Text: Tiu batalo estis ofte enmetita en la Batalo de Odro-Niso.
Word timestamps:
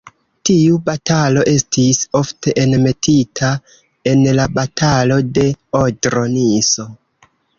Tiu 0.49 0.77
batalo 0.85 1.41
estis 1.51 1.99
ofte 2.19 2.53
enmetita 2.61 3.51
en 4.13 4.25
la 4.39 4.47
Batalo 4.55 5.21
de 5.39 5.47
Odro-Niso. 5.83 6.91